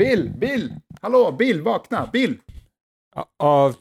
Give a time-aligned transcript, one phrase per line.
[0.00, 0.74] Bill, Bill!
[1.00, 2.08] Hallå, Bill, vakna!
[2.12, 2.38] Bill!
[3.38, 3.72] Ja,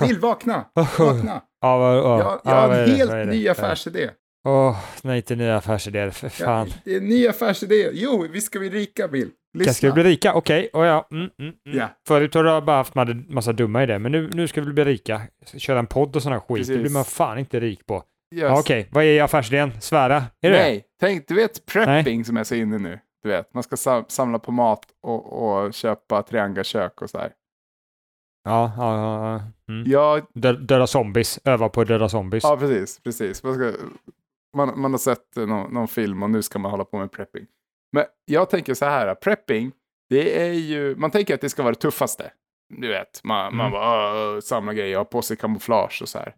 [0.00, 0.64] Bill, vakna!
[0.74, 1.42] Vakna!
[1.60, 2.96] ja, ja, Jag, jag ja, har en det?
[2.96, 3.24] helt det?
[3.24, 4.10] ny affärsidé.
[4.48, 6.72] Åh, nej, inte nya affärsidéer, för Ja, fan.
[6.84, 7.90] det är en ny affärsidé.
[7.92, 9.30] Jo, vi ska bli rika, Bill.
[9.58, 9.72] Lyssna.
[9.72, 10.34] Ska vi bli rika?
[10.34, 10.86] Okej, okay.
[10.86, 11.08] ja.
[11.12, 11.78] Mm, mm, mm.
[11.78, 11.88] Ja.
[12.06, 14.84] Förut har du bara haft en massa dumma idéer, men nu, nu ska vi bli
[14.84, 15.22] rika.
[15.56, 16.80] Köra en podd och sån här skit, det Precis.
[16.80, 18.02] blir man fan inte rik på.
[18.34, 18.58] Yes.
[18.58, 19.72] Okej, vad är affärsidén?
[19.80, 20.16] Svära?
[20.16, 20.62] Är det det?
[20.62, 22.98] Nej, tänk, du vet prepping som är så inne nu.
[23.22, 27.32] Du vet, man ska sam- samla på mat och, och köpa triangelkök och så här.
[28.44, 28.94] Ja, ja,
[29.32, 29.42] ja.
[29.74, 29.90] Mm.
[29.90, 32.44] Ja, Dö döda zombies, öva på döda zombies.
[32.44, 33.42] ja precis, precis.
[33.42, 33.72] Man, ska,
[34.56, 37.46] man, man har sett någon, någon film och nu ska man hålla på med prepping.
[37.92, 39.72] Men jag tänker så här, prepping,
[40.10, 42.32] det är ju, man tänker att det ska vara det tuffaste.
[42.74, 43.72] Du vet, man, man Mm.
[43.72, 46.34] bara "Åh, samla grejer, ha på sig kamouflage och så här.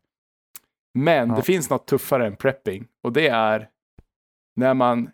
[0.99, 1.37] Men Ja.
[1.37, 3.69] det finns något tuffare än prepping och det är
[4.57, 5.11] när man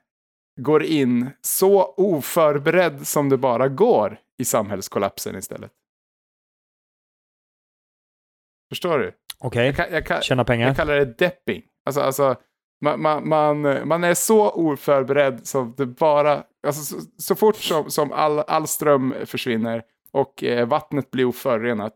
[0.56, 5.72] går in så oförberedd som det bara går i samhällskollapsen istället.
[8.68, 9.12] Förstår du?
[9.38, 10.66] Okej, Jag, kan, jag, kan, tjäna pengar.
[10.66, 11.62] jag kallar det depping.
[11.86, 12.36] Alltså, alltså
[12.80, 16.44] man, man, man, man är så oförberedd som det bara...
[16.66, 19.82] Alltså, så, så fort som, som all, all ström försvinner
[20.12, 21.94] och eh, vattnet blir oförorenat,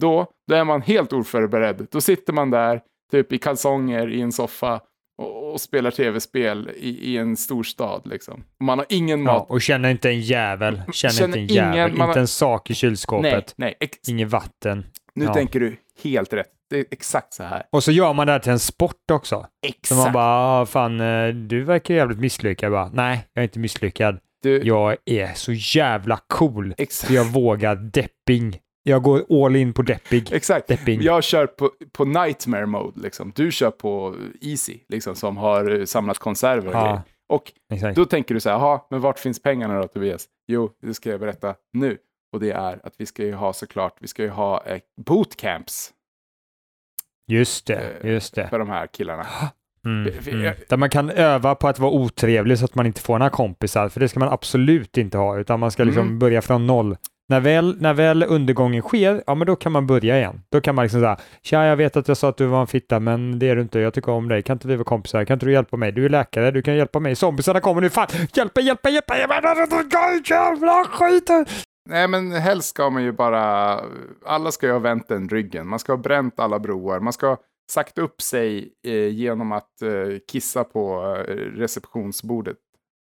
[0.00, 1.86] då, då är man helt oförberedd.
[1.90, 4.80] Då sitter man där, typ i kalsonger i en soffa
[5.20, 8.02] och, och spelar tv-spel i, i en storstad.
[8.04, 8.44] Liksom.
[8.64, 9.50] Man har ingen Ja, mat.
[9.50, 10.82] och känner inte en jävel.
[10.92, 11.74] Känner, Känner inte en jävel.
[11.74, 13.54] ingen- man har- Inte en sak i nej, kylskåpet.
[13.56, 13.74] nej.
[13.80, 14.86] Ex, Inget vatten.
[15.14, 15.34] nu ja.
[15.34, 16.46] tänker du helt rätt.
[16.70, 17.62] Det är exakt så här.
[17.72, 19.40] Och så gör man det här till en sport också.
[19.40, 20.00] Så Exakt.
[20.04, 22.66] man bara, "Ah, fan, eh, du verkar jävligt misslyckad.
[22.66, 24.18] Jag bara, nej, jag är inte misslyckad.
[24.42, 26.74] du, Jag är så jävla cool.
[26.78, 27.08] exakt.
[27.08, 28.58] Så jag vågar depping.
[28.90, 30.32] Jag går all in på deppig.
[30.32, 30.68] Exakt.
[30.68, 31.02] Depping.
[31.02, 33.32] Jag kör på, på nightmare mode, liksom.
[33.36, 37.02] Du kör på easy, liksom, som har eh, samlat konserver och grejer.
[37.28, 37.96] Och Exakt.
[37.96, 40.26] då tänker du så här, jaha, men vart finns pengarna då Tobias?
[40.48, 41.98] Jo, det ska jag berätta nu.
[42.32, 45.90] Och det är att vi ska ju ha såklart, vi ska ju ha eh, bootcamps
[47.28, 48.48] Just det, Eh, just det.
[48.48, 49.26] för de här killarna.
[49.84, 50.54] Mm, mm.
[50.68, 53.88] Där man kan öva på att vara otrevlig så att man inte får några kompisar,
[53.88, 56.18] för det ska man absolut inte ha, utan man ska liksom Mm.
[56.18, 56.96] börja från noll.
[57.30, 60.42] När väl, när väl undergången sker, ja men då kan man börja igen.
[60.52, 62.66] Då kan man liksom säga, tja jag vet att jag sa att du var en
[62.66, 65.24] fitta, men det är du inte, jag tycker om dig, kan inte vi vara kompisar,
[65.24, 65.92] kan inte du hjälpa mig?
[65.92, 69.36] Du är läkare, du kan hjälpa mig, zombisarna kommer nu, fan, hjälpa, hjälpa, hjälpa, hjälpa,
[70.26, 71.30] jävla skit!
[71.88, 73.80] Nej, men helst ska man ju bara,
[74.26, 75.68] alla ska ju ha vänt den ryggen.
[75.68, 77.00] Man ska ha bränt alla broar.
[77.00, 77.36] Man ska ha
[77.72, 82.56] sagt upp sig eh, genom att eh, kissa på eh, receptionsbordet.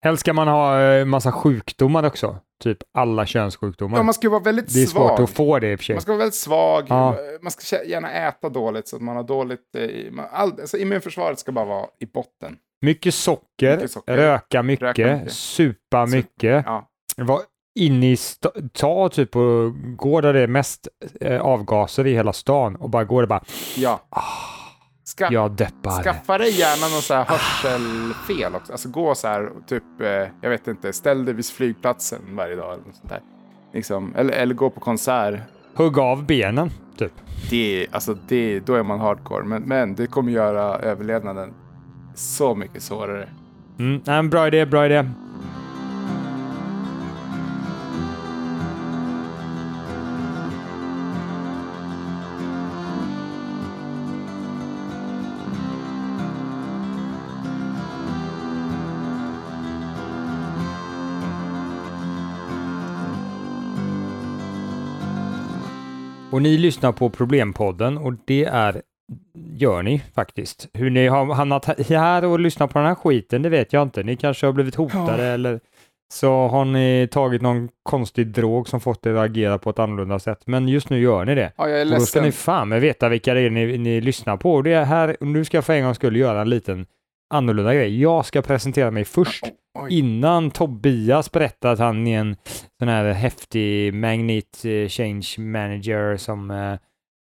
[0.04, 3.98] Helst ska man ha eh, massa sjukdomar också, typ alla könssjukdomar.
[3.98, 5.10] Ja, man ska vara väldigt det är svag.
[5.10, 5.96] svårt att få det i och för sig.
[5.96, 7.16] Man ska vara väldigt svag, Ja.
[7.42, 9.76] man ska gärna äta dåligt så att man har dåligt...
[9.78, 12.56] Eh, man, all, alltså, immunförsvaret ska bara vara i botten.
[12.82, 14.18] Mycket socker, Mycket socker.
[14.18, 15.34] Röka, mycket, Röka mycket.
[15.34, 17.42] supa Sup- mycket, Ja, vara
[17.80, 18.18] inne i
[18.74, 20.88] ta typ och gå där det är mest
[21.22, 23.44] eh, avgaser i hela stan och bara gå där bara,
[23.78, 24.02] ja.
[25.12, 26.04] Ska, jag deppar.
[26.04, 28.72] Skaffa dig gärna någon så här hörselfel också.
[28.72, 30.08] Alltså gå så här, typ, eh,
[30.42, 33.22] jag vet inte, ställ dig vid flygplatsen varje dag eller sånt där.
[33.74, 35.40] Liksom, eller, eller gå på konsert.
[35.76, 37.12] Hugg av benen, typ.
[37.50, 39.44] Det, alltså det, då är man hardcore.
[39.44, 41.54] Men, men det kommer göra överlevnaden
[42.16, 43.30] så mycket svårare.
[43.80, 45.10] Mm, en bra idé, bra idé.
[66.32, 68.82] Och ni lyssnar på Problempodden och det är,
[69.54, 70.70] gör ni faktiskt.
[70.74, 74.04] Hur ni har hamnat här och lyssnat på den här skiten, det vet jag inte.
[74.04, 75.60] Ni kanske har blivit hotade eller
[76.14, 80.20] så har ni tagit någon konstig drog som fått er att agera på ett annorlunda
[80.20, 80.42] sätt.
[80.46, 81.52] Men just nu gör ni det.
[81.58, 82.24] Ja, jag är Och då ska ledsen.
[82.24, 84.54] ni fan med veta vilka det är ni, ni lyssnar på.
[84.54, 86.86] Och det är här, nu ska jag för en gång skulle göra en liten
[87.32, 88.02] annorlunda grej.
[88.02, 89.44] Jag ska presentera mig först
[89.90, 92.36] innan Tobias berättar att han är en
[92.80, 96.78] sån här häftig magnet eh, change manager som eh,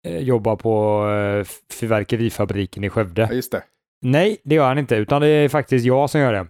[0.07, 1.47] eh, jobbar på eh,
[1.81, 3.29] fyrverkerifabriken i Skövde.
[3.33, 3.63] Just det.
[4.03, 6.47] Nej, det gör han inte, utan det är faktiskt jag som gör det.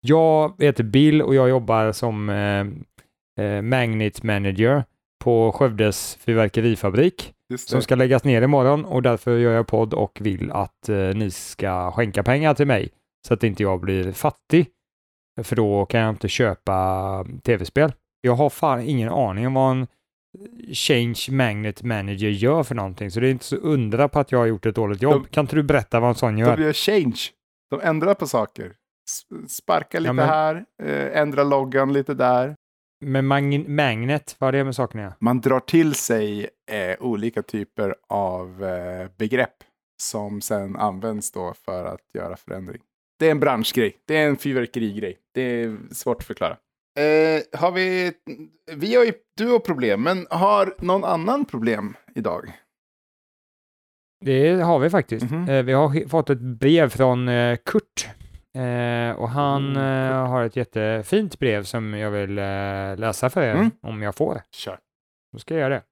[0.00, 2.66] Jag heter Bill och jag jobbar som eh,
[3.44, 4.84] eh, magnet manager
[5.24, 10.52] på Skövdes fyrverkerifabrik som ska läggas ner imorgon och därför gör jag podd och vill
[10.52, 12.90] att eh, ni ska skänka pengar till mig
[13.28, 14.66] så att inte jag blir fattig.
[15.42, 17.92] För då kan jag inte köpa tv-spel.
[18.20, 19.86] Jag har fan ingen aning om vad en
[20.72, 24.38] Change Magnet Manager gör för någonting, så det är inte så undra på att jag
[24.38, 25.22] har gjort ett dåligt jobb.
[25.22, 26.56] De- kan inte du berätta vad en sån gör?
[26.56, 27.20] De gör change.
[27.70, 28.72] De ändrar på saker.
[29.48, 32.56] Sparka lite men- här, eh, ändra loggan lite där.
[33.00, 35.12] Med magn- magnet, vad är det med saken?
[35.18, 39.54] Man drar till sig eh, olika typer av eh, begrepp
[40.02, 42.82] som sen används då för att göra förändring.
[43.18, 43.96] Det är en branschgrej.
[44.06, 45.18] Det är en fyrverkerigrej.
[45.34, 46.56] Det är svårt att förklara.
[46.98, 48.12] Eh, har vi...
[48.72, 49.12] Vi har ju...
[49.36, 52.52] Du har problem, men har någon annan problem idag?
[54.24, 55.30] Det har vi faktiskt.
[55.30, 55.48] Mhm.
[55.48, 58.08] Eh, Vi har fått ett brev från eh, Kurt.
[58.56, 62.44] Eh, och han Mm, eh, har ett jättefint brev som jag vill eh,
[62.96, 63.70] läsa för er Mm.
[63.82, 64.42] om jag får.
[64.50, 64.78] Kör.
[65.32, 65.82] Då ska jag göra det.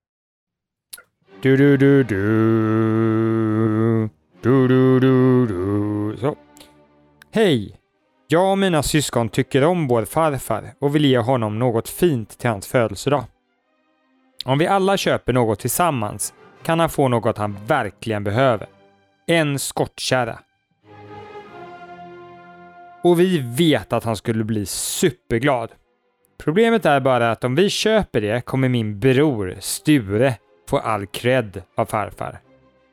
[1.43, 4.09] Du, du, du, du.
[4.43, 6.17] Du, du, du, du.
[6.17, 6.37] Så.
[7.33, 7.77] Hej!
[8.29, 12.51] Jag och mina syskon tycker om vår farfar och vill ge honom något fint till
[12.51, 13.25] hans födelsedag.
[14.45, 18.67] Om vi alla köper något tillsammans kan han få något han verkligen behöver.
[19.27, 20.39] En skottkärra.
[23.05, 25.71] Och vi vet att han skulle bli superglad.
[26.39, 30.35] Problemet är bara att om vi köper det kommer min bror Sture
[30.69, 32.41] få all cred av farfar.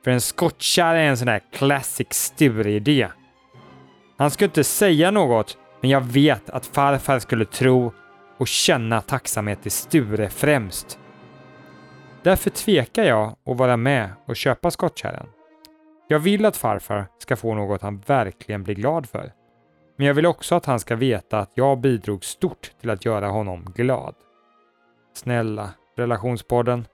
[0.03, 3.07] För en skottkärra är en sån där classic Sture-idé.
[4.17, 7.93] Han skulle inte säga något, men jag vet att farfar skulle tro
[8.37, 10.99] och känna tacksamhet till Sture främst.
[12.23, 15.27] Därför tvekar jag att vara med och köpa skottkärran.
[16.07, 19.31] Jag vill att farfar ska få något han verkligen blir glad för.
[20.01, 23.27] Men jag vill också att han ska veta att jag bidrog stort till att göra
[23.27, 24.15] honom glad.
[25.13, 26.87] Snälla, relationspodden.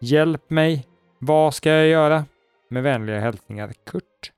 [0.00, 0.86] Hjälp mig.
[1.18, 2.24] Vad ska jag göra?
[2.70, 4.32] Med vänliga hälsningar Kurt.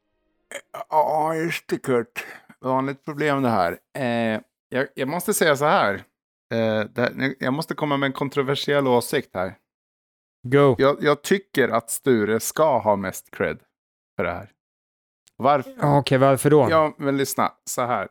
[0.90, 2.26] Ja, just det Kurt.
[2.60, 3.78] Vanligt problem det här.
[3.98, 5.94] Eh, jag, jag måste säga så här.
[6.52, 9.54] Eh, här jag måste komma med en kontroversiell åsikt här.
[10.42, 10.74] Go!
[10.78, 13.58] Jag, jag tycker att Sture ska ha mest cred
[14.16, 14.55] för det här.
[15.36, 15.98] Varför?
[15.98, 16.66] Okej, varför då?
[16.70, 17.52] Ja, men lyssna.
[17.64, 18.08] Så här.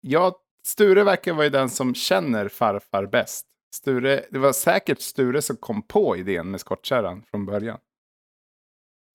[0.00, 0.34] Jag,
[0.66, 3.46] Sture verkar vara den som känner farfar bäst.
[3.74, 7.78] Sture, det var säkert Sture som kom på idén med skottkärran från början.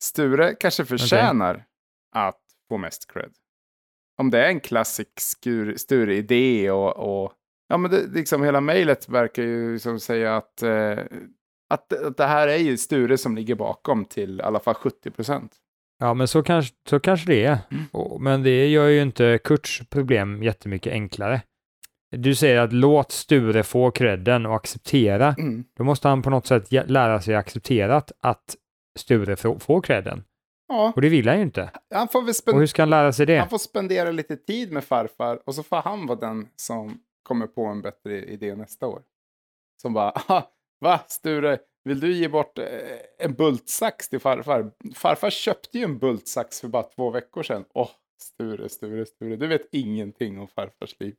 [0.04, 1.66] Sture kanske förtjänar
[2.16, 3.32] att få mest cred.
[4.18, 5.20] Om det är en klassisk
[5.76, 7.34] Sture-idé och, och
[7.68, 11.00] ja, men det, liksom hela mejlet verkar ju som säga att, eh,
[11.70, 15.12] att, att det här är ju Sture som ligger bakom till i alla fall 70
[15.12, 15.56] procent.
[16.00, 17.58] Ja, men så kanske, så kanske det är.
[17.72, 18.24] Mm.
[18.24, 21.42] Men det gör ju inte Kurts problem jättemycket enklare.
[22.12, 25.36] Du säger att låt Sture få credden och acceptera.
[25.40, 25.64] Mm.
[25.78, 28.56] Då måste han på något sätt lära sig acceptera att-
[29.00, 30.24] Sture får, credden.
[30.68, 31.70] Ja, Och det vill han ju inte.
[31.94, 33.38] han får väl Och spendera hur ska han lära sig det?
[33.40, 37.48] Han får spendera lite tid med farfar och så får han vara den som kommer
[37.48, 39.02] på en bättre idé nästa år.
[39.82, 40.44] Som bara, "Ah,
[40.82, 41.58] va Sture,
[41.90, 42.66] vill du ge bort eh,
[43.20, 44.72] en bultsax till farfar?
[44.96, 47.66] Farfar köpte ju en bultsax för bara två veckor sedan.
[47.74, 47.90] Åh,
[48.22, 51.16] Sture, Sture, Sture, du vet ingenting om farfars liv.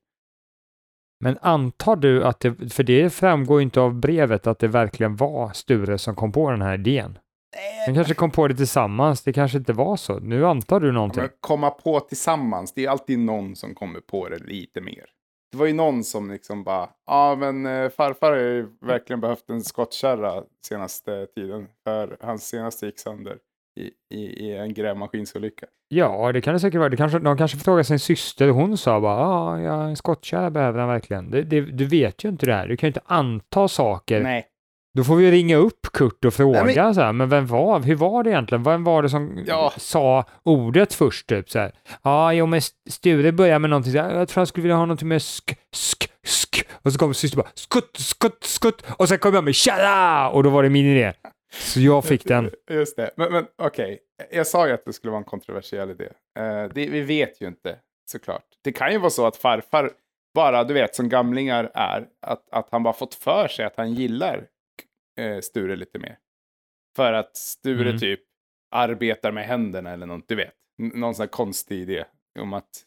[1.24, 5.16] Men antar du att det, för det framgår ju inte av brevet att det verkligen
[5.16, 7.18] var Sture som kom på den här idén.
[7.86, 10.18] Han kanske kom på det tillsammans, det kanske inte var så.
[10.18, 11.20] Nu antar du Ja, någonting.
[11.22, 15.04] men komma på tillsammans, det är alltid någon som kommer på det lite mer.
[15.52, 19.50] Det var ju någon som liksom bara, ja men eh, farfar har ju verkligen behövt
[19.50, 21.68] en skottkärra senaste tiden.
[21.84, 23.38] För hans senaste gick sönder
[23.80, 25.66] i, i, i en grävmaskinsolycka.
[25.88, 26.88] Ja, det kan det säkert vara.
[26.88, 30.50] Det kanske, de kanske frågade sin syster och hon sa bara ja, ja en skottkärra
[30.50, 31.30] behöver han verkligen.
[31.30, 32.68] Det, det, du vet ju inte det här.
[32.68, 34.20] Du kan ju inte anta saker.
[34.22, 34.46] Nej.
[34.96, 37.94] Då får vi ringa upp Kurt och fråga Nej, så här, men vem var, hur
[37.96, 38.62] var det egentligen?
[38.62, 39.72] Vem var det som Ja.
[39.76, 41.72] sa ordet först typ så här?
[42.02, 42.60] Ja, jo men
[42.90, 45.56] Sture började med någonting så här, jag tror han skulle vilja ha någonting med sk,
[45.74, 46.64] sk, sk.
[46.82, 48.82] Och så kom syster bara skutt, skutt, skutt.
[48.96, 50.30] Och sen kom jag med tjalla!
[50.30, 51.12] Och då var det min idé.
[51.52, 52.50] Så jag fick den.
[52.70, 53.10] Just det.
[53.16, 53.98] Men, men okej,
[54.30, 56.08] jag sa ju att det skulle vara en kontroversiell idé.
[56.38, 57.76] Eh, det, vi vet ju inte,
[58.10, 58.44] såklart.
[58.64, 59.90] Det kan ju vara så att farfar
[60.34, 63.92] bara, du vet, som gamlingar är, att, att han bara fått för sig att han
[63.94, 64.44] gillar
[65.20, 66.18] eh, Sture lite mer.
[66.96, 67.98] För att Sture Mm.
[67.98, 68.20] typ
[68.70, 70.54] arbetar med händerna eller något, du vet.
[70.78, 72.04] Någon sån här konstig idé
[72.38, 72.84] om att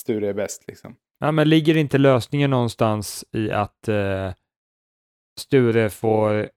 [0.00, 0.96] Sture är bäst liksom.
[1.18, 4.32] Ja, men ligger inte lösningen någonstans i att eh,
[5.40, 6.50] Sture får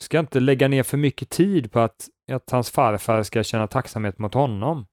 [0.00, 4.18] ska inte lägga ner för mycket tid på att, att hans farfar ska känna tacksamhet
[4.18, 4.86] mot honom.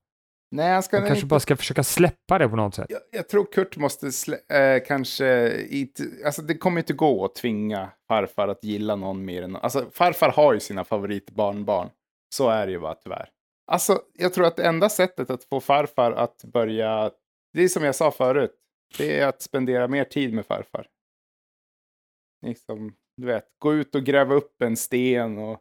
[0.51, 2.85] Nej, han ska Han kanske inte bara ska försöka släppa det på något sätt.
[2.89, 5.57] Jag, jag tror Kurt måste slä- eh, kanske...
[5.69, 9.55] Inte, alltså det kommer inte gå att tvinga farfar att gilla någon mer än...
[9.55, 11.89] Alltså farfar har ju sina favoritbarnbarn.
[12.35, 13.29] Så är det ju bara tyvärr.
[13.71, 17.11] Alltså jag tror att det enda sättet att få farfar att börja...
[17.53, 18.55] Det är som jag sa förut.
[18.97, 20.87] Det är att spendera mer tid med farfar.
[22.45, 25.59] Liksom, du vet, gå ut och gräva upp en sten och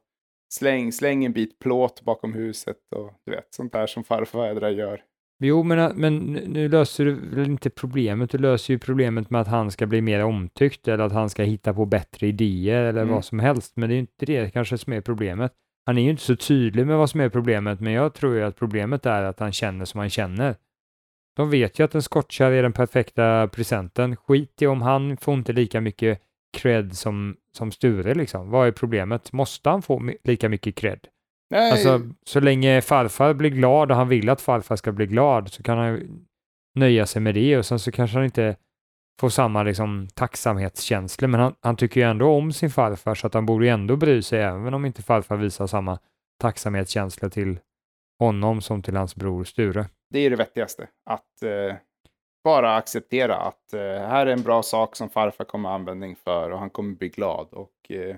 [0.53, 5.03] släng, släng en bit plåt bakom huset och du vet, sånt där som farfädrar gör.
[5.41, 9.49] Jo, men, men nu löser du väl inte problemet, du löser ju problemet med att
[9.49, 13.15] han ska bli mer omtyckt eller att han ska hitta på bättre idéer eller Mm.
[13.15, 15.53] vad som helst, men det är ju inte det kanske som är problemet.
[15.87, 18.43] Han är ju inte så tydlig med vad som är problemet, men jag tror ju
[18.43, 20.57] att problemet är att han känner som han känner.
[21.37, 24.17] De vet ju att en skottkärr är den perfekta presenten.
[24.17, 26.23] Skit i om han får inte lika mycket
[26.57, 28.51] cred som, som Sture liksom.
[28.51, 29.33] Vad är problemet?
[29.33, 31.09] Måste han få lika mycket cred?
[31.51, 35.53] Nej, Alltså, så länge farfar blir glad och han vill att farfar ska bli glad
[35.53, 36.27] så kan han
[36.75, 38.57] nöja sig med det och sen så kanske han inte
[39.21, 43.35] får samma liksom, tacksamhetskänslor men han, han tycker ju ändå om sin farfar så att
[43.35, 45.99] han borde ju ändå bry sig även om inte farfar visar samma
[46.41, 47.59] tacksamhetskänsla till
[48.19, 49.89] honom som till hans bror Sture.
[50.11, 50.89] det är det vettigaste.
[51.11, 51.77] Att eh,
[52.49, 56.59] bara acceptera att eh, här är en bra sak som farfar kommer användning för och
[56.59, 57.49] han kommer bli glad.
[57.53, 58.17] Och eh,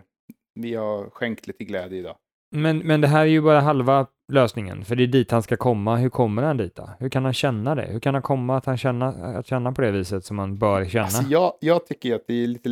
[0.55, 2.17] vi har skänkt lite glädje idag.
[2.57, 5.57] Men, men det här är ju bara halva lösningen, för det är dit han ska
[5.57, 5.97] komma.
[5.97, 6.91] Hur kommer han dit då?
[6.99, 7.87] Hur kan han känna det?
[7.87, 10.85] Hur kan han komma att han känna, att känna på det viset som man bör
[10.85, 11.05] känna?
[11.05, 12.69] Alltså jag, jag tycker att det är lite,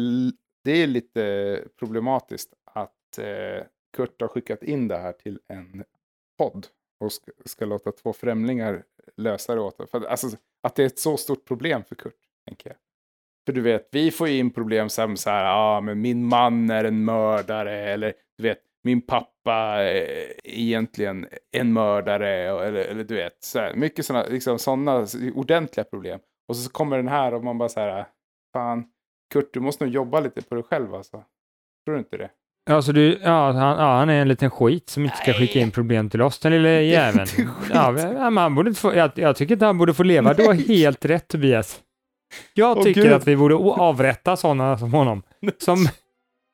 [0.65, 3.65] det är lite problematiskt att eh,
[3.97, 5.85] Kurt har skickat in det här till en
[6.39, 6.67] podd
[7.01, 8.83] och ska, ska låta två främlingar
[9.17, 9.87] lösa det åt det.
[9.87, 12.15] För, alltså, att det är ett så stort problem för Kurt,
[12.47, 12.77] tänker jag.
[13.47, 16.25] För du vet, vi får ju in problem som så här, ja ah, men min
[16.25, 23.05] man är en mördare, eller du vet, min pappa är egentligen en mördare, eller, eller
[23.05, 26.21] du vet, så här, mycket sådana liksom, såna ordentliga problem.
[26.49, 28.07] Och så kommer den här och man bara så här,
[28.53, 28.91] fan,
[29.31, 31.25] Kurt, du måste nog jobba lite på dig själv alltså.
[31.85, 32.31] Tror du inte det?
[32.69, 35.71] Alltså du, ja, han, ja, han är en liten skit som inte ska skicka in
[35.71, 37.27] problem till oss, den lille jäveln.
[37.73, 40.35] Ja, men han borde inte få, jag, jag tycker inte han borde få leva.
[40.35, 41.81] Du har helt rätt Tobias.
[42.55, 43.13] Jag tycker Gud.
[43.13, 45.23] att vi borde avrätta sådana som honom.
[45.59, 45.89] Som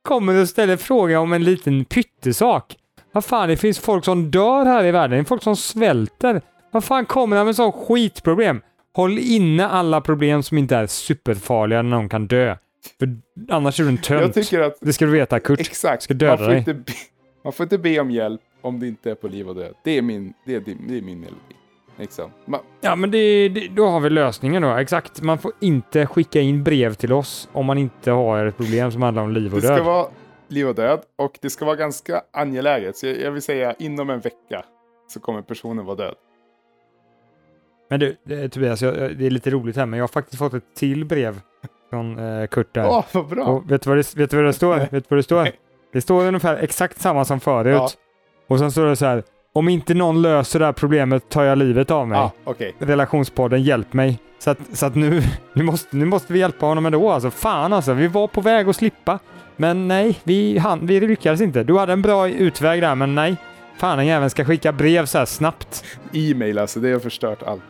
[0.08, 2.76] kommer och ställer fråga om en liten pyttesak.
[3.12, 5.10] Vad fan, det finns folk som dör här i världen.
[5.10, 6.42] Det är folk som svälter.
[6.70, 8.60] Vad fan kommer han med sån skitproblem?
[8.94, 12.56] Håll inne alla problem som inte är superfarliga när någon kan dö.
[12.98, 13.16] För
[13.48, 14.36] annars är du en tönt.
[14.36, 15.60] att, Det ska du veta Kurt.
[15.60, 16.58] exakt, ska döda man, får dig.
[16.58, 16.92] inte be,
[17.44, 19.74] man får inte be om hjälp om det inte är på liv och död.
[19.84, 21.38] Det är min, det är, det är min melodi.
[21.96, 22.30] Liksom.
[22.44, 24.76] Man, Ja, men det, det, då har vi lösningen då.
[24.76, 25.22] Exakt.
[25.22, 29.02] Man får inte skicka in brev till oss om man inte har ett problem som
[29.02, 29.84] handlar om liv och Det ska död.
[29.84, 30.06] vara
[30.48, 32.96] liv och död och det ska vara ganska angeläget.
[32.96, 34.64] Så jag, jag vill säga inom en vecka
[35.08, 36.14] så kommer personen vara död.
[37.90, 40.54] Men du, det, Tobias, jag- det är lite roligt här, men jag har faktiskt fått
[40.54, 41.40] ett till brev
[41.94, 42.88] från eh, Kurt där.
[42.88, 43.44] Åh, vad bra!
[43.44, 44.76] Och vet du vad det, vet du vad det står?
[44.76, 44.88] Nej.
[44.90, 45.48] vet du vad det står?
[45.92, 47.74] Det står ungefär exakt samma som förut.
[47.74, 47.88] Ja.
[48.48, 49.22] Och sen står det så här.
[49.52, 52.18] Om inte någon löser det här problemet tar jag livet av mig.
[52.18, 52.74] Ja, okej.
[52.78, 54.18] Relationspodden, hjälp mig.
[54.38, 55.22] Så att, så att nu,
[55.52, 57.10] nu, måste, nu måste vi hjälpa honom ändå.
[57.10, 59.18] Alltså fan alltså, vi var på väg att slippa.
[59.56, 61.64] Men nej, vi, han, vi lyckades inte.
[61.64, 63.36] Du hade en bra utväg där, men nej.
[63.78, 65.84] Fan, den jäveln ska skicka brev så här snabbt.
[66.12, 67.62] E-mail alltså, det har förstört allt.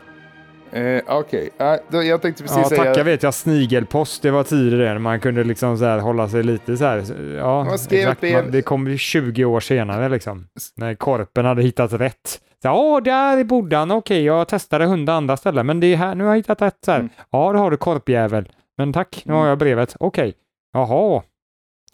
[0.73, 2.85] Eh, okej, eh, då- jag tänkte precis Ja, säga...
[2.85, 6.77] tacka vet jag, snigelpost, det var tidigare man kunde liksom så här hålla sig lite
[6.77, 7.05] så här.
[7.37, 8.33] Ja, Man skrev exakt.
[8.33, 10.47] Man, det kom ju 20 år senare liksom.
[10.77, 12.41] När korpen hade hittat rätt.
[12.63, 13.91] Ja, där bodde han.
[13.91, 16.79] Okej, jag testade hundra andra ställen, men det är här, nu har jag hittat rätt
[16.85, 16.99] så här.
[17.01, 17.11] Mm.
[17.31, 18.49] Ja, då har du korpjävel.
[18.79, 19.49] Men tack, nu har Mm.
[19.49, 19.97] jag brevet.
[20.01, 20.35] Okej.
[20.73, 21.23] Jaha.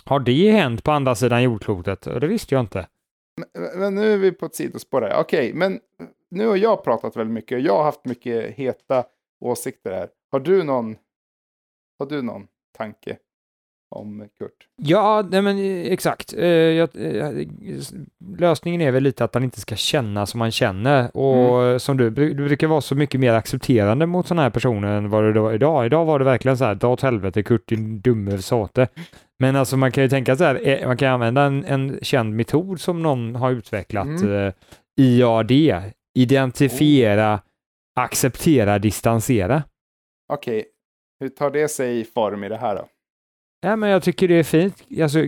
[0.04, 2.02] Har det hänt på andra sidan jordklotet?
[2.02, 2.86] Det visste jag inte.
[3.54, 5.20] Men, men nu är vi på ett sidospår här.
[5.20, 5.78] Okej, men
[6.30, 9.04] nu har jag pratat väldigt mycket och jag har haft mycket heta
[9.40, 10.08] åsikter här.
[10.32, 10.96] Har du någon,
[11.98, 12.46] har du någon
[12.78, 13.16] tanke
[13.90, 14.66] om Kurt?
[14.82, 16.34] Ja, nej men eh, exakt.
[16.36, 17.30] Eh, jag, eh,
[18.38, 21.16] lösningen är väl lite att han inte ska känna som han känner.
[21.16, 21.80] Och Mm.
[21.80, 25.34] som du, du brukar vara så mycket mer accepterande mot sådana här personer än vad
[25.34, 25.86] du var idag.
[25.86, 28.88] Idag var det verkligen så här, dra åt helvete Kurt din dumme sate.
[29.38, 32.34] Men alltså man kan ju tänka så här, eh, man kan använda en, en känd
[32.36, 34.06] metod som någon har utvecklat.
[34.06, 34.46] Mm.
[34.46, 34.52] Eh,
[35.00, 35.50] IAD,
[36.18, 37.40] identifiera,
[37.96, 39.62] acceptera, distansera.
[40.32, 40.64] Okej,
[41.20, 42.88] hur tar det sig form i det här då?
[43.60, 44.84] Ja, men jag tycker det är fint.
[45.02, 45.18] Alltså,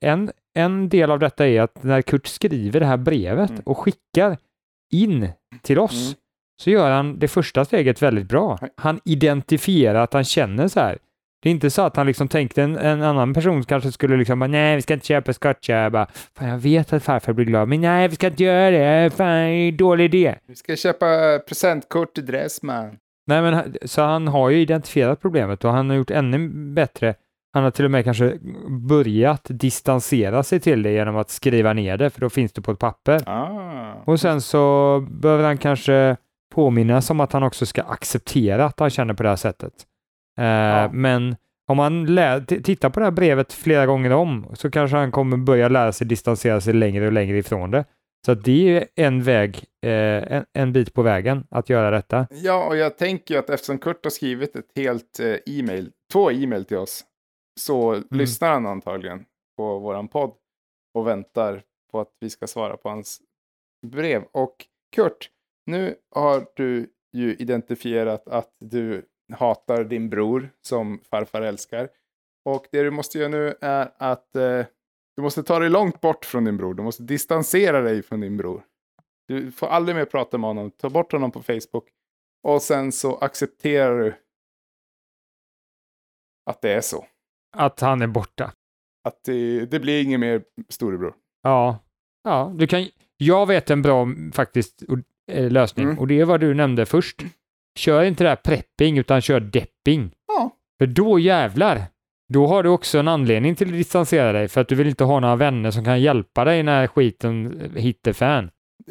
[0.00, 3.62] en, en del av detta är att när Kurt skriver det här brevet Mm.
[3.66, 4.36] och skickar
[4.92, 5.28] in
[5.62, 6.14] till oss Mm.
[6.62, 8.58] så gör han det första steget väldigt bra.
[8.76, 10.98] Han identifierar att han känner så här.
[11.42, 14.38] Det är inte så att han liksom tänkte en, en annan person kanske skulle liksom
[14.38, 15.54] bara, nej vi ska inte köpa.
[15.66, 16.06] Jag bara,
[16.38, 19.10] fan jag vet att farfar blir glad, men nej vi ska inte göra det.
[19.10, 20.34] Fan, det är dålig idé.
[20.46, 22.96] Vi ska köpa presentkort till Dressman.
[23.26, 27.14] Nej, men så han har ju identifierat problemet och han har gjort ännu bättre.
[27.52, 28.38] Han har till och med kanske
[28.88, 32.72] börjat distansera sig till det genom att skriva ner det, för då finns det på
[32.72, 33.20] ett papper.
[33.26, 34.02] Ah.
[34.04, 36.16] Och sen så behöver han kanske
[36.54, 39.72] påminnas om att han också ska acceptera att han känner på det här sättet.
[40.38, 41.36] Eh, Men
[41.66, 42.06] om man
[42.46, 46.06] tittar på det här brevet flera gånger om så kanske han kommer börja lära sig
[46.06, 47.84] distansera sig längre och längre ifrån det.
[48.26, 52.26] Så det är en väg, eh, en, en bit på vägen att göra detta.
[52.30, 56.30] Ja, och jag tänker ju att eftersom Kurt har skrivit ett helt eh, e-mail, två
[56.30, 57.04] e-mail till oss,
[57.60, 59.24] så lyssnar han antagligen
[59.56, 60.34] på våran podd
[60.94, 61.62] och väntar
[61.92, 63.20] på att vi ska svara på hans
[63.86, 64.22] brev.
[64.32, 64.56] Och
[64.96, 65.30] Kurt,
[65.66, 71.88] nu har du ju identifierat att du hatar din bror som farfar älskar.
[72.44, 74.64] Och det du måste göra nu är att eh,
[75.16, 76.74] du måste ta dig långt bort från din bror.
[76.74, 78.62] Du måste distansera dig från din bror.
[79.28, 80.70] Du får aldrig mer prata med honom.
[80.70, 81.88] Ta bort honom på Facebook.
[82.42, 84.14] Och sen så accepterar du
[86.50, 87.06] att det är så.
[87.56, 88.52] Att han är borta.
[89.04, 91.14] Att det, det blir ingen mer storebror.
[91.42, 91.78] Ja,
[92.24, 92.88] ja, du kan.
[93.16, 94.82] Jag vet en bra faktiskt
[95.30, 95.98] eh, lösning Mm.
[95.98, 97.22] och det är vad du nämnde först.
[97.78, 100.12] Kör inte det här prepping utan kör depping.
[100.28, 100.50] Ja.
[100.78, 101.80] För då jävlar,
[102.32, 105.04] då har du också en anledning till att distansera dig för att du vill inte
[105.04, 108.50] ha några vänner som kan hjälpa dig när skiten hittar fan.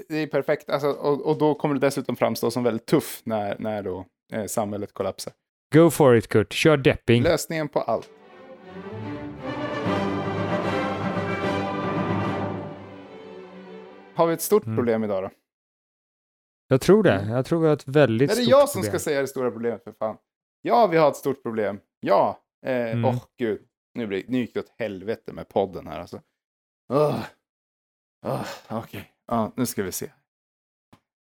[0.10, 0.70] Det- är perfekt.
[0.70, 4.46] Alltså, och, och då kommer du dessutom framstå som väldigt tuff när, när då, eh,
[4.46, 5.34] samhället kollapsar.
[5.74, 7.24] Go for it Kurt, kör depping.
[7.24, 8.10] Lösningen på allt.
[14.16, 14.78] Har vi ett stort Mm.
[14.78, 15.30] problem idag då?
[16.72, 17.26] Jag tror det.
[17.30, 19.00] Jag tror vi har ett väldigt Är det stort jag som problem.
[19.00, 20.18] ska säga det stora problemet för fan?
[20.62, 21.80] Ja, vi har ett stort problem.
[22.00, 22.40] Ja.
[22.66, 23.06] Eh, Mm.
[23.06, 23.62] Åh, gud.
[23.94, 26.22] Nu, blir, nu gick det åt helvete med podden här alltså.
[26.94, 27.20] Oh.
[28.26, 30.12] Oh, Okej, ja, nu ska vi se.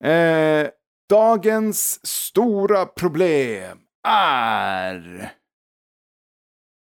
[0.03, 0.69] Eh,
[1.09, 5.31] dagens stora problem är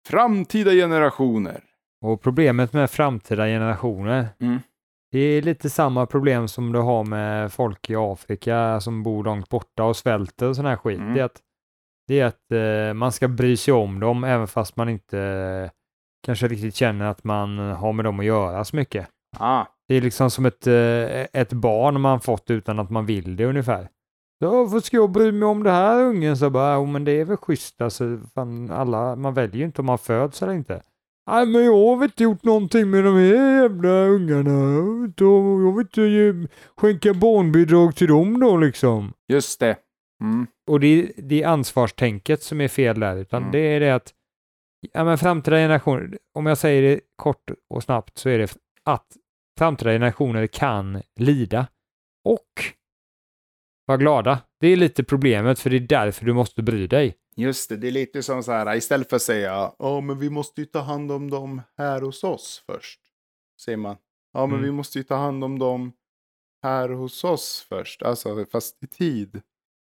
[0.08, 1.64] framtida generationer.
[2.04, 4.58] Och problemet med framtida generationer, Mm.
[5.12, 9.48] Det är lite samma problem som du har med folk i Afrika som bor långt
[9.48, 10.98] borta och svälter och sån här skit.
[10.98, 11.14] Mm.
[11.14, 11.40] Det är att,
[12.08, 15.70] det är att eh, man ska bry sig om dem även fast man inte eh,
[16.26, 19.08] kanske riktigt känner att man har med dem att göra så mycket.
[19.38, 19.64] Ah.
[19.88, 23.44] Det är liksom som ett, eh, ett barn man fått utan att man vill det
[23.44, 23.88] ungefär.
[24.40, 26.36] Varför ska jag bry mig om det här ungen?
[26.36, 28.18] Så bara, jo men det är väl schysst alltså.
[28.34, 30.82] Fan, alla, man väljer ju inte om man föds eller inte.
[31.30, 34.74] Nej men jag har inte gjort någonting med de här jävla ungarna.
[35.16, 39.12] Jag vill inte skänka barnbidrag till dem då liksom.
[39.28, 39.76] Just det.
[40.22, 40.46] Mm.
[40.70, 43.52] Och det är, det är ansvarstänket som är fel där, utan Mm.
[43.52, 44.12] det är det att
[44.92, 49.06] ja, men framtida generationer, om jag säger det kort och snabbt så är det att
[49.58, 51.66] framtida generationer kan lida
[52.24, 52.48] och
[53.86, 54.38] vara glada.
[54.60, 57.14] Det är lite problemet, för det är därför du måste bry dig.
[57.36, 60.30] Just det, det är lite som så här, istället för att säga ja men vi
[60.30, 63.00] måste ju ta hand om dem här hos oss först.
[63.64, 63.96] Säger man,
[64.32, 64.64] ja men Mm.
[64.64, 65.92] vi måste ju ta hand om dem
[66.62, 68.02] här hos oss först.
[68.02, 69.42] Alltså fast i tid.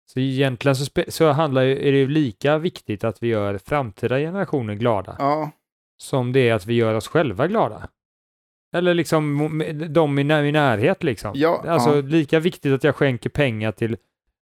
[0.08, 4.74] Så egentligen så, så handlar är det ju lika viktigt att vi gör framtida generationer
[4.74, 5.52] glada Ja,
[5.98, 7.90] som det är att vi gör oss själva glada.
[8.76, 9.38] Eller liksom
[9.90, 11.32] de i, när, i närhet liksom.
[11.36, 12.02] Ja, alltså ja.
[12.02, 13.98] lika viktigt att jag skänker pengar till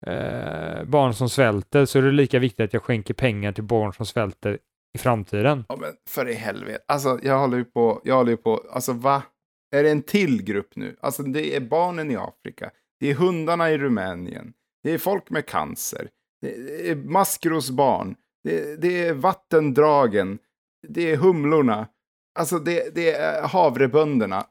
[0.06, 3.92] eh, barn som svälter så är det lika viktigt att jag skänker pengar till barn
[3.92, 4.58] som svälter
[4.94, 5.64] i framtiden.
[5.68, 6.84] ja men för i helvete.
[6.88, 9.22] Alltså jag håller ju på, jag håller ju på, alltså va?
[9.76, 10.96] Är det en till grupp nu?
[11.00, 12.70] Alltså det är barnen i Afrika.
[13.00, 14.52] Det är hundarna i Rumänien.
[14.82, 16.08] Det är folk med cancer.
[16.42, 18.14] Det är maskrosbarn.
[18.44, 20.38] Det, det är vattendragen.
[20.88, 21.88] Det är humlorna.
[22.38, 24.46] Alltså det, det är havrebönderna.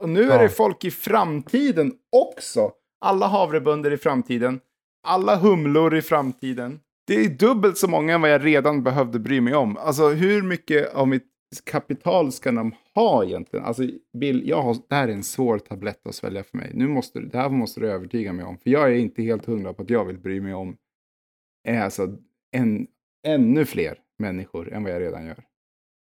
[0.00, 0.42] Och nu är Ja.
[0.42, 2.70] det folk i framtiden också.
[3.04, 4.60] Alla havrebönder i framtiden.
[5.06, 6.80] Alla humlor i framtiden.
[7.06, 9.76] Det är dubbelt så många än vad jag redan behövde bry mig om.
[9.76, 11.26] Alltså hur mycket av mitt
[11.64, 13.64] kapital ska de ha egentligen?
[13.64, 13.82] Alltså
[14.18, 16.70] Bill, jag har, det här är en svår tablett att svälja för mig.
[16.74, 18.58] Nu måste, det här måste du övertyga mig om.
[18.58, 20.76] För jag är inte helt hundra på att jag vill bry mig om
[21.68, 22.16] alltså
[22.50, 22.86] en,
[23.26, 25.44] ännu fler människor än vad jag redan gör.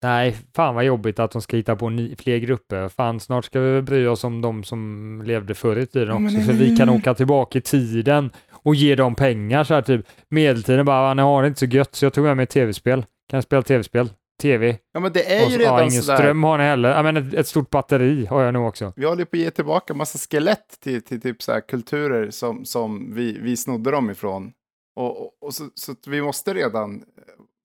[0.03, 2.89] Nej, fan vad jobbigt att de ska hitta på ny, fler grupper.
[2.89, 6.45] Fan, snart ska vi bry oss om de som levde förr i tiden också, nej,
[6.45, 10.05] så vi kan åka tillbaka i tiden och ge dem pengar så här typ.
[10.29, 13.01] Medeltiden bara, ni har det inte så gött så jag tog med mig ett tv-spel.
[13.29, 14.09] Kan jag spela tv-spel?
[14.41, 14.77] TV?
[14.93, 16.17] Ja men det är Och ju så- ja, redan ingen sådär.
[16.17, 16.89] ström har ni heller.
[16.89, 18.93] Ja, men ett, ett stort batteri har jag nog också.
[18.95, 22.65] Vi håller på att ge tillbaka massa skelett till, till typ så här kulturer som,
[22.65, 24.51] som vi, vi snodde dem ifrån.
[24.95, 27.03] Och, och, och så, så vi måste redan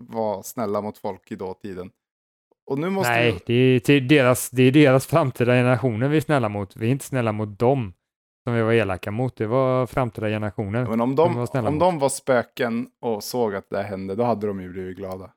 [0.05, 1.91] vara snälla mot folk i dåtiden.
[2.71, 3.55] Och nu måste Nej, det
[3.89, 6.77] är, deras, det är deras framtida generationer vi är snälla mot.
[6.77, 7.93] Vi är inte snälla mot dem
[8.45, 9.37] som vi var elaka mot.
[9.37, 10.83] Det var framtida generationer.
[10.85, 14.25] vi, men om, de var om de var spöken och såg att det hände, då
[14.25, 15.31] hade de ju blivit glada.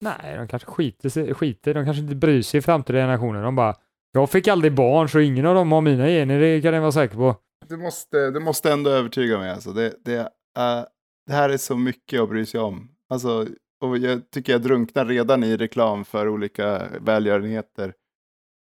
[0.00, 1.74] Nej, de kanske skiter, sig- skiter.
[1.74, 3.42] De kanske inte bryr sig i framtida generationer.
[3.42, 3.74] De bara,
[4.12, 6.92] jag fick aldrig barn så ingen av dem har mina gener, det kan jag vara
[6.92, 7.36] säker på.
[7.68, 9.72] Du måste, du måste ändå övertyga mig alltså.
[9.72, 10.18] Det, det,
[10.58, 10.84] eh,
[11.26, 12.88] det här är så mycket att bry sig om.
[13.10, 13.46] Alltså,
[13.80, 17.92] och jag tycker jag drunknar redan i reklam för olika välgörenheter.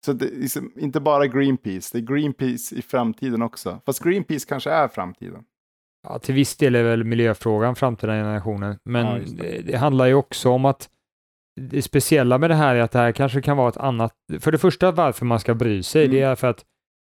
[0.06, 3.80] Så det är liksom inte bara Greenpeace, det är Greenpeace i framtiden också.
[3.86, 5.44] Fast Greenpeace kanske är framtiden.
[6.08, 9.62] Ja, till viss del är väl miljöfrågan framtida generationer, men Ja, det.
[9.62, 10.90] Det, handlar ju också om att
[11.62, 14.52] det speciella med det här är att det här kanske kan vara ett annat, för
[14.52, 16.16] det första varför man ska bry sig, Mm.
[16.16, 16.66] det är för att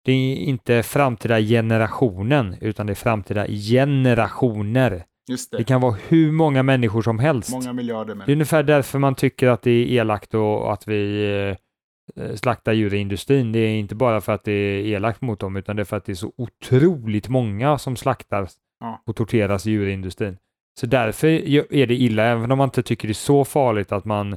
[0.05, 5.05] det är inte framtida generationen, utan det är framtida generationer.
[5.29, 7.51] Just Det kan vara hur många människor som helst.
[7.51, 11.57] Många miljarder Det är ungefär därför man tycker att det är elakt och att vi
[12.15, 13.51] eh, slaktar djur i industrin.
[13.51, 15.97] Det är inte bara för att det är elakt mot dem, utan det är för
[15.97, 19.01] att det är så otroligt många som slaktas Ja.
[19.05, 20.37] och torteras i djurindustrin.
[20.79, 21.27] Så därför
[21.73, 24.33] är det illa, även om man inte tycker det är så farligt att man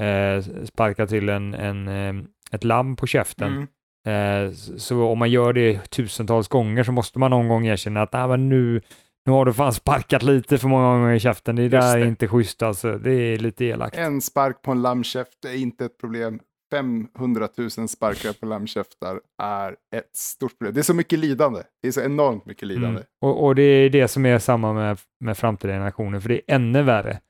[0.00, 3.66] eh, sparkar till en, en, eh, ett lamm på käften.
[4.06, 4.46] Mm.
[4.46, 8.12] Eh, så om man gör det tusentals gånger så måste man någon gång erkänna att
[8.12, 8.80] "Nej, men nu,
[9.26, 11.56] nu har du fan sparkat lite för många gånger i käften.
[11.56, 12.08] Det där är det.
[12.08, 12.98] inte schysst alltså.
[12.98, 13.96] Det är lite elakt.
[13.96, 16.40] En spark på en lammkäft är inte ett problem.
[16.70, 20.74] 500 000 sparkar på lammkäftar är ett stort problem.
[20.74, 21.62] Det är så mycket lidande.
[21.82, 22.88] Det är så enormt mycket lidande.
[22.88, 23.02] Mm.
[23.20, 26.54] Och, och det är det som är samma med, med framtida generationer, för det är
[26.54, 27.20] ännu värre.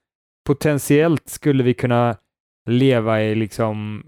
[0.47, 2.17] Potentiellt skulle vi kunna
[2.71, 4.03] leva i liksom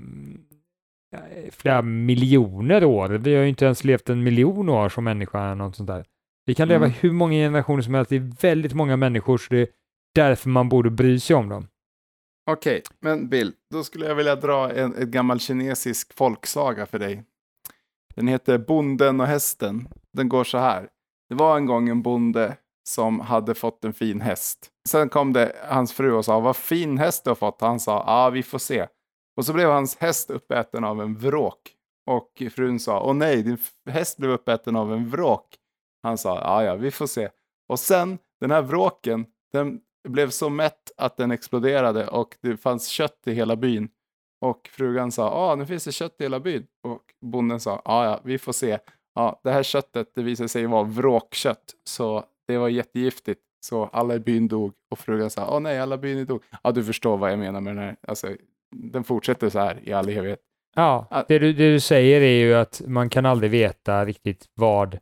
[1.10, 1.18] ja,
[1.50, 3.08] flera miljoner år.
[3.08, 6.04] Vi har ju inte ens levt en miljon år som människa eller något sånt där.
[6.44, 6.96] Vi kan leva Mm.
[7.00, 8.08] hur många generationer som helst.
[8.10, 9.68] Det är väldigt många människor, så det är
[10.14, 11.66] därför man borde bry sig om dem.
[12.50, 17.24] Okej, men Bill, då skulle jag vilja dra en, en gammal kinesisk folksaga för dig.
[18.14, 19.88] Den heter Bonden och hästen.
[20.12, 20.88] Den går så här.
[21.28, 22.56] Det var en gång en bonde
[22.88, 24.70] som hade fått en fin häst.
[24.88, 27.60] Sen kom det hans fru och sa, vad fin häst du har fått.
[27.60, 28.86] Han sa, ja vi får se.
[29.36, 31.58] Och så blev hans häst uppäten av en vråk.
[32.10, 33.58] Och frun sa, åh nej, din
[33.90, 35.46] häst blev uppäten av en vråk.
[36.02, 37.28] Han sa, ja ja, vi får se.
[37.68, 42.88] Och sen, den här vråken, den blev så mätt att den exploderade och det fanns
[42.88, 43.88] kött i hela byn.
[44.40, 46.66] Och frugan sa, ja nu finns det kött i hela byn.
[46.88, 48.78] Och bonden sa, ja ja, vi får se.
[49.14, 51.64] Ja, det här köttet, det visade sig vara vråkkött.
[51.84, 53.40] Så det var jättegiftigt.
[53.66, 54.72] Så alla i byn dog.
[54.90, 56.42] Och frugan sa, åh nej, alla i byn dog.
[56.62, 57.96] Ja, du förstår vad jag menar med den här.
[58.08, 58.28] Alltså,
[58.76, 60.40] den fortsätter så här i all evighet.
[60.76, 61.24] Ja, Ja.
[61.28, 64.98] det du, det du säger är ju att man kan aldrig veta riktigt vad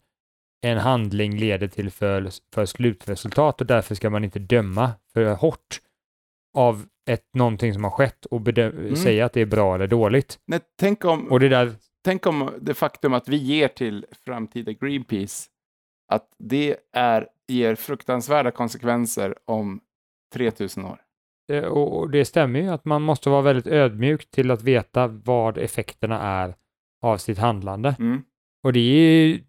[0.63, 5.81] en handling leder till för, för slutresultat och därför ska man inte döma för hårt
[6.57, 10.39] av ett, någonting som har skett och bedö- säga att det är bra eller dåligt.
[10.47, 11.73] Nej, tänk, om, Och det där,
[12.05, 15.49] tänk om det faktum att vi ger till framtida Greenpeace
[16.13, 19.81] att det är, ger fruktansvärda konsekvenser om
[20.35, 20.99] 3000 år.
[21.53, 25.07] eh, och, och det stämmer ju att man måste vara väldigt ödmjuk till att veta
[25.07, 26.55] vad effekterna är
[27.03, 27.97] av sitt handlande.
[27.99, 28.23] Mm.
[28.63, 29.41] Och det, är,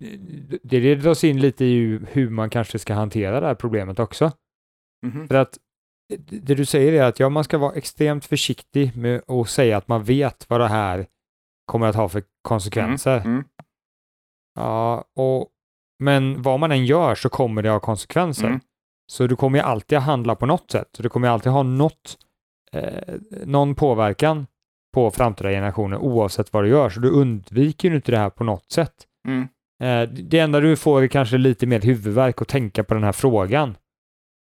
[0.64, 4.32] det, det dras in lite i hur man kanske ska hantera det här problemet också.
[5.06, 5.28] Mhm.
[5.28, 5.58] För att
[6.30, 9.88] det du säger är att ja, man ska vara extremt försiktig med att säga att
[9.88, 11.08] man vet vad det här
[11.66, 13.18] kommer att ha för konsekvenser.
[13.18, 13.44] Mm.
[14.56, 15.48] Ja, och,
[16.00, 18.48] men vad man än gör så kommer det ha konsekvenser.
[18.48, 18.60] Mm.
[19.12, 20.98] Så du kommer ju alltid att handla på något sätt.
[21.00, 22.18] Du kommer alltid ha något,
[22.72, 24.48] eh, någon påverkan
[24.94, 26.90] på framtida generationer oavsett vad du gör.
[26.90, 28.94] Så du undviker ju inte det här på något sätt.
[29.28, 29.48] Mm.
[29.84, 33.12] Eh, det enda du får är kanske lite mer huvudvärk att tänka på den här
[33.12, 33.70] frågan.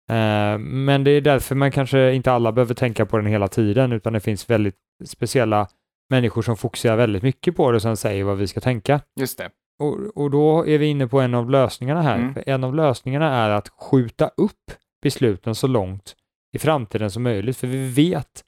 [0.10, 3.92] Eh, men det är därför man kanske inte alla behöver tänka på den hela tiden,
[3.92, 5.68] utan det finns väldigt speciella
[6.10, 9.02] människor som fokuserar väldigt mycket på det och sen säger vad vi ska tänka.
[9.20, 9.50] Just det.
[9.80, 12.18] Och, och då är vi inne på en av lösningarna här.
[12.18, 12.36] Mm.
[12.46, 14.72] En av lösningarna är att skjuta upp
[15.02, 16.16] besluten så långt
[16.56, 18.44] i framtiden som möjligt, för vi vet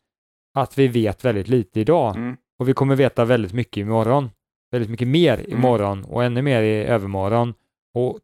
[0.61, 2.37] att vi vet väldigt lite idag Mm.
[2.59, 4.29] och vi kommer veta väldigt mycket imorgon.
[4.71, 5.51] Väldigt mycket mer Mm.
[5.51, 7.53] imorgon och ännu mer i övermorgon.
[7.93, 8.19] Och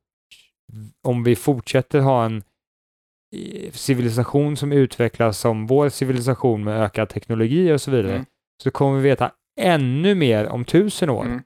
[1.03, 2.43] om vi fortsätter ha en
[3.35, 8.25] eh, civilisation som utvecklas som vår civilisation med ökad teknologi och så vidare, Mm.
[8.63, 11.25] så kommer vi veta ännu mer om tusen år.
[11.25, 11.41] Mm.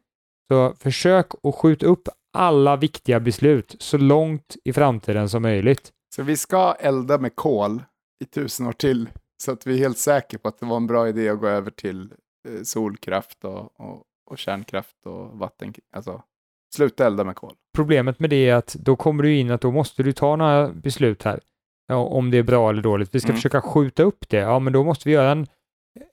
[0.51, 5.91] Så försök att skjuta upp alla viktiga beslut så långt i framtiden som möjligt.
[6.15, 7.83] Så vi ska elda med kol
[8.23, 9.09] i tusen år till.
[9.43, 11.47] Så att vi är helt säkra på att det var en bra idé att gå
[11.47, 12.01] över till
[12.47, 15.87] eh, solkraft och, och, och kärnkraft och vattenkraft.
[15.95, 16.21] Alltså,
[16.75, 17.53] sluta elda med kol.
[17.75, 20.69] Problemet med det är att då kommer du in att då måste du ta några
[20.69, 21.39] beslut här.
[21.87, 23.15] Ja, om det är bra eller dåligt.
[23.15, 23.35] Vi ska Mm.
[23.37, 24.37] försöka skjuta upp det.
[24.37, 25.47] Ja, men då måste vi göra en,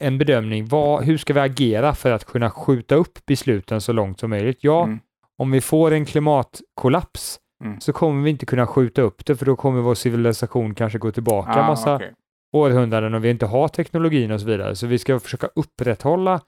[0.01, 0.67] en bedömning.
[0.67, 4.59] Vad, hur ska vi agera för att kunna skjuta upp besluten så långt som möjligt?
[4.61, 5.01] Ja, Mm.
[5.39, 7.81] om vi får en klimatkollaps Mm.
[7.81, 11.13] så kommer vi inte kunna skjuta upp det för då kommer vår civilisation kanske gå
[11.13, 12.13] tillbaka Ah, massa okej.
[12.53, 14.75] Århundraden och vi inte har teknologin och så vidare.
[14.77, 16.41] Så vi ska försöka upprätthålla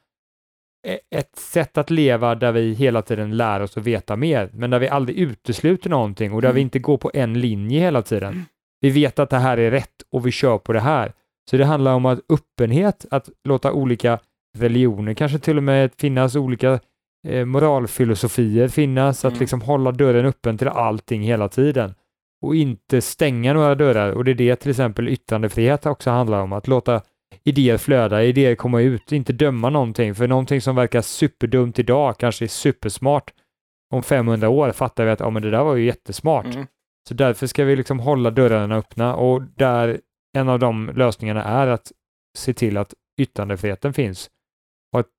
[0.87, 4.71] e- ett sätt att leva där vi hela tiden lär oss att veta mer, men
[4.71, 6.55] där vi aldrig utesluter någonting och där Mm.
[6.55, 8.45] vi inte går på en linje hela tiden.
[8.81, 11.13] Vi vet att det här är rätt och vi kör på det här.
[11.51, 14.19] Så det handlar om att öppenhet, att låta olika
[14.59, 16.81] religioner kanske till och med finnas, olika
[17.29, 19.41] eh, moralfilosofier finnas, att Mm.
[19.41, 21.95] liksom hålla dörren öppen till allting hela tiden
[22.43, 24.13] och inte stänga några dörrar.
[24.13, 27.03] Och det är det till exempel yttrandefrihet också handlar om, att låta
[27.45, 32.45] idéer flöda, idéer komma ut, inte döma någonting, för någonting som verkar superdumt idag kanske
[32.45, 33.33] är supersmart.
[33.95, 36.55] Om 500 år fattar vi att ja, men det där var ju jättesmart.
[36.55, 36.67] Mm.
[37.09, 40.01] Så därför ska vi liksom hålla dörrarna öppna och där
[40.37, 41.93] en av de lösningarna är att
[42.39, 44.31] se till att yttrandefriheten finns
[44.93, 45.11] och att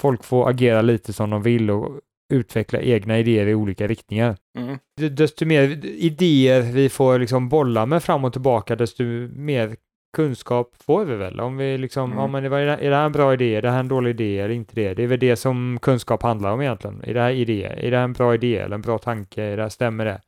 [0.00, 2.00] folk får agera lite som de vill och
[2.32, 4.36] utveckla egna idéer i olika riktningar.
[4.58, 4.78] Mm.
[5.16, 9.76] Desto mer idéer vi får liksom bolla med fram och tillbaka, desto mer
[10.16, 11.40] kunskap får vi väl.
[11.40, 12.18] Om vi liksom, Mm.
[12.18, 12.50] ja men är
[12.90, 14.94] det här en bra idé, är det här en dålig idé eller inte det?
[14.94, 17.00] Det är väl det som kunskap handlar om egentligen.
[17.04, 17.64] Är det här idé?
[17.64, 19.42] Är det här en bra idé eller en bra tanke?
[19.42, 20.20] Är det här, stämmer det?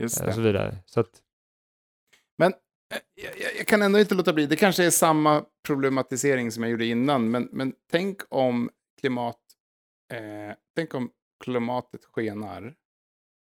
[0.00, 0.32] Just Och det.
[0.32, 0.76] så vidare.
[0.86, 1.10] Så att,
[2.38, 4.46] Men eh, jag, jag- jag kan ändå inte låta bli.
[4.46, 7.30] Det kanske är samma problematisering som jag gjorde innan.
[7.30, 9.36] Men, men tänk om klimat...
[10.12, 11.10] Eh, tänk om
[11.42, 12.74] klimatet skenar.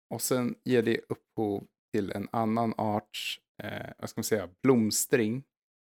[0.10, 5.44] Och sen ger det upphov till en annan arts, eh, vad ska man säga, blomstring.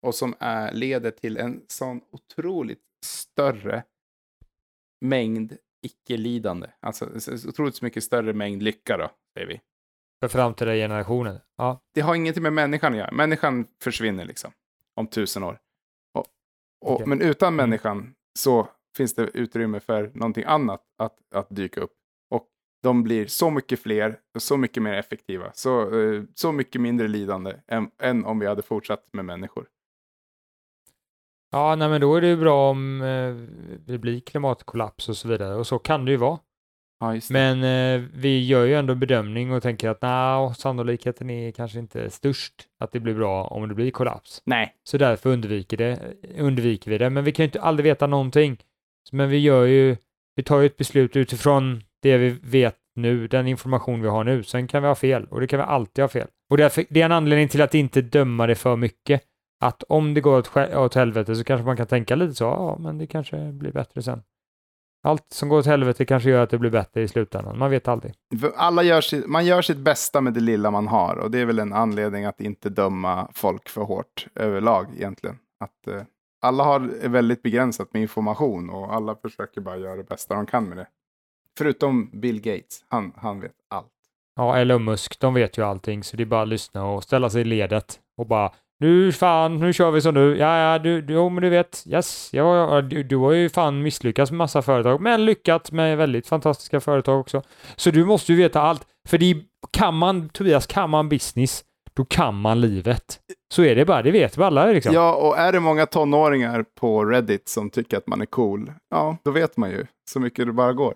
[0.06, 3.84] Och som är, leder till en sån otroligt större
[5.00, 6.70] mängd icke-lidande.
[6.80, 9.60] Alltså så- så otroligt mycket större mängd lycka då, säger vi.
[10.20, 11.40] för framtida generationer.
[11.56, 13.12] Ja, det har ingenting med människan att göra.
[13.12, 14.52] Människan försvinner liksom
[14.94, 15.58] om tusen år.
[16.14, 16.26] Och,
[16.80, 17.06] och, Okej.
[17.06, 17.56] Men utan Mm.
[17.70, 21.92] människan så finns det utrymme för någonting annat att, att dyka upp.
[22.30, 22.46] Och
[22.82, 25.50] de blir så mycket fler och så mycket mer effektiva.
[25.54, 29.66] Så, eh, så mycket mindre lidande än, än om vi hade fortsatt med människor.
[31.50, 33.34] ja nej, men då är det ju bra om eh,
[33.86, 35.54] det blir klimatkollaps och så vidare.
[35.54, 36.38] Och så kan det ju vara.
[37.00, 37.30] Ja, det.
[37.30, 42.10] Men eh, vi gör ju ändå bedömning och tänker att nej, sannolikheten är kanske inte
[42.10, 44.42] störst att det blir bra om det blir kollaps.
[44.44, 47.10] Nej, Så därför undviker, det, undviker vi det.
[47.10, 48.58] Men vi kan ju inte aldrig veta någonting.
[49.12, 49.96] Men vi gör ju,
[50.36, 54.42] vi tar ju ett beslut utifrån det vi vet nu, den information vi har nu.
[54.42, 56.28] Sen kan vi ha fel och det kan vi alltid ha fel.
[56.50, 59.22] Och därför, det är en anledning till att inte döma det för mycket.
[59.60, 62.78] Att om det går åt, åt helvete så kanske man kan tänka lite så, ja
[62.80, 64.22] men det kanske blir bättre sen.
[65.04, 67.58] Allt som går åt helvete kanske gör att det blir bättre i slutändan.
[67.58, 68.14] Man vet aldrig.
[68.56, 71.16] Alla gör sitt, man gör sitt bästa med det lilla man har.
[71.16, 75.38] Och det är väl en anledning att inte döma folk för hårt överlag egentligen.
[75.60, 76.02] Att eh,
[76.42, 80.68] alla har väldigt begränsat med information och alla försöker bara göra det bästa de kan
[80.68, 80.86] med det.
[81.58, 83.86] Förutom Bill Gates, han, han vet allt.
[84.36, 87.30] Ja, Elon Musk, de vet ju allting, så det är bara att lyssna och ställa
[87.30, 90.36] sig i ledet och bara nu fan, nu kör vi som du.
[90.36, 93.48] Ja, ja, du, du, jo, men du vet, yes, ja, ja, du, du har ju
[93.48, 97.42] fan misslyckats med massa företag, men lyckats med väldigt fantastiska företag också.
[97.76, 101.64] Så du måste ju veta allt, för det är- kan man, Tobias, kan man business,
[101.94, 103.20] då kan man livet.
[103.54, 104.94] Så är det bara, det vet vi alla liksom.
[104.94, 109.16] Ja, och är det många tonåringar på Reddit som tycker att man är cool, ja,
[109.24, 110.94] då vet man ju så mycket det bara går.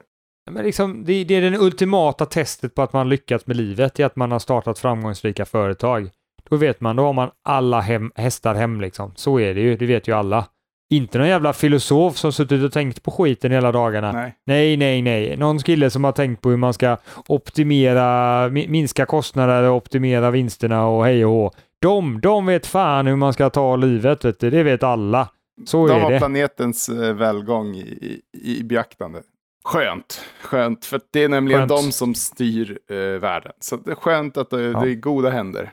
[0.50, 4.06] Men liksom, det, det är det ultimata testet på att man lyckats med livet, är
[4.06, 6.10] att man har startat framgångsrika företag.
[6.48, 9.12] Då vet man, då har man alla hem, hästar hem liksom.
[9.16, 10.46] Så är det ju, det vet ju alla.
[10.90, 14.12] Inte någon jävla filosof som suttit och tänkt på skiten hela dagarna.
[14.12, 14.34] Nej.
[14.46, 15.36] Nej, nej, nej.
[15.36, 16.96] Någon kille som har tänkt på hur man ska
[17.28, 18.02] optimera,
[18.48, 21.50] mi- minska kostnader och optimera vinsterna och hej och hå.
[21.82, 24.50] De, de vet fan hur man ska ta livet, vet du.
[24.50, 25.28] det vet alla.
[25.66, 26.18] Så De är har det.
[26.18, 29.22] planetens eh, välgång i, i, i beaktande.
[29.64, 31.86] Skönt, skönt, för det är nämligen Skönt.
[31.86, 33.52] de som styr eh, världen.
[33.60, 34.80] Så det är skönt att det, Ja.
[34.80, 35.70] det är goda händer.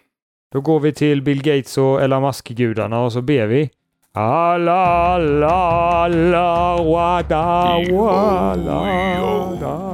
[0.54, 3.70] Då går vi till Bill Gates och Elon Musk-gudarna och så ber vi.
[4.16, 9.93] Alla, alla, alla, wada, wada, da.